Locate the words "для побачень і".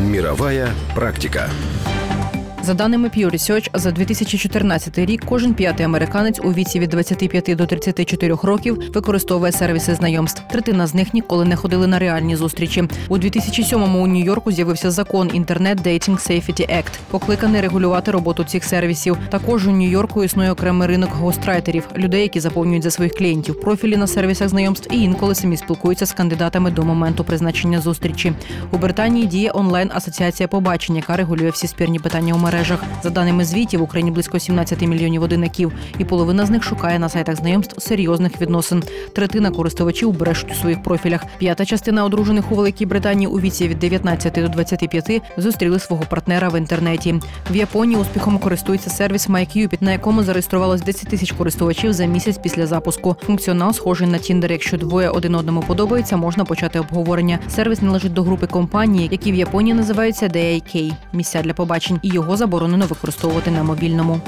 61.42-62.08